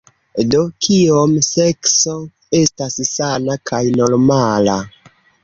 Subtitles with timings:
[0.53, 2.15] Do, Kiom sekso
[2.61, 4.81] estas sana kaj normala?